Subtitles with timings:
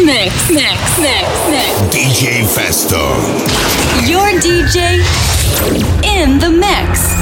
[0.00, 1.94] Mix, Mix, Mix, Mix.
[1.94, 3.12] DJ Festo.
[4.08, 5.04] Your DJ
[6.02, 7.21] in the mix.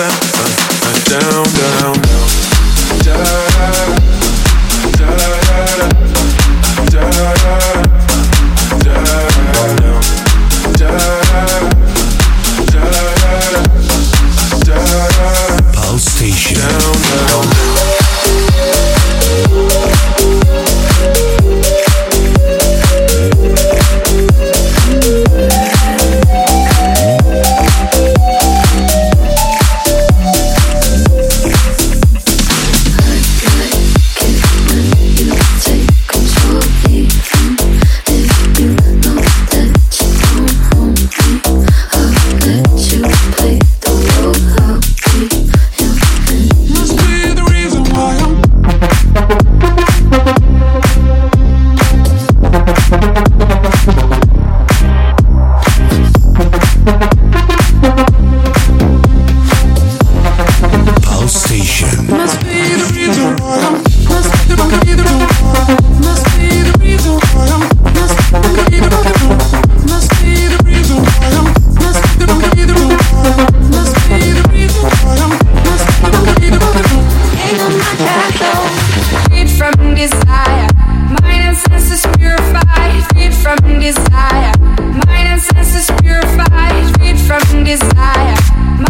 [87.71, 88.35] desire,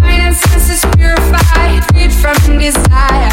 [0.01, 1.83] mind and senses purified.
[1.93, 3.29] Freed from desire.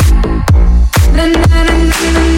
[1.17, 2.38] Na na na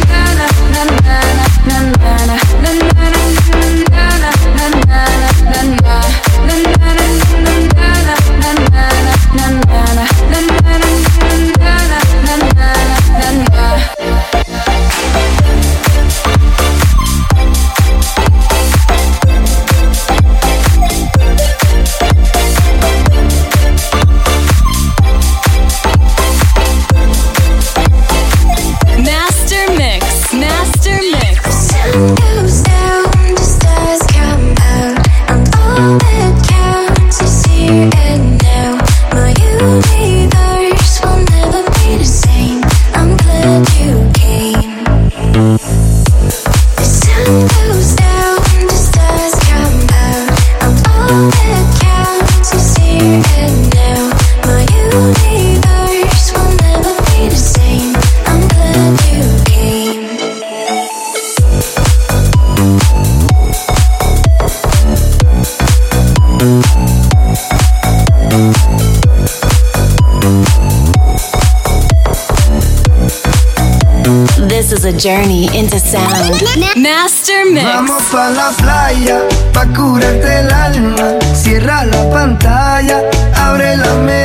[74.61, 76.43] This is a journey into sound.
[76.77, 77.65] Master Mix.
[77.65, 81.19] Vamos pa la playa, pa curarte el alma.
[81.33, 83.01] Cierra la pantalla,
[83.37, 84.20] abre la medalla.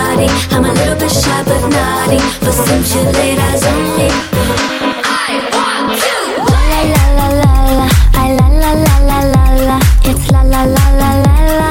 [0.00, 0.28] Move body.
[0.54, 2.18] I'm a little bit shy but naughty.
[2.42, 4.10] For sensualitas only.
[5.04, 6.14] I want to.
[6.52, 6.64] La
[6.94, 7.86] la la la la.
[8.14, 9.76] I la la la la la la.
[10.04, 11.70] It's la la la la la la.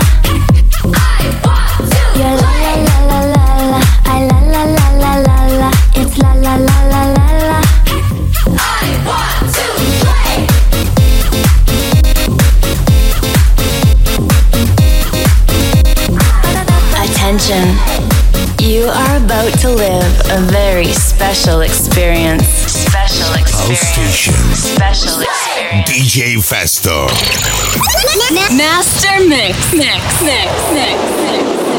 [0.94, 2.02] I want to.
[2.20, 3.82] You're la la la la la la.
[4.06, 5.70] I la la la la la la.
[5.96, 7.60] It's la la la la la la.
[8.58, 9.66] I want to
[10.02, 10.38] play.
[17.04, 18.09] Attention.
[18.62, 22.46] You are about to live a very special experience.
[22.46, 23.80] Special experience.
[23.80, 24.34] Station.
[24.54, 25.90] Special experience.
[25.90, 27.08] DJ Festo.
[28.58, 31.79] Master Mix, Mix, Mix, Mix, Mix.